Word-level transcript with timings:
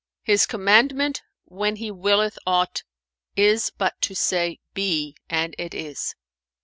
'His 0.23 0.47
commandment 0.47 1.21
when 1.45 1.75
He 1.75 1.91
willeth 1.91 2.39
aught, 2.47 2.81
is 3.35 3.69
but 3.69 4.01
to 4.01 4.15
say, 4.15 4.59
BE,—and 4.73 5.53
IT 5.59 5.75
IS.'" 5.75 6.15